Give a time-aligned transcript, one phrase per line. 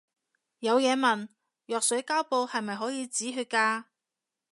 [0.57, 1.29] 有嘢問，
[1.67, 3.83] 藥水膠布係咪可以止血㗎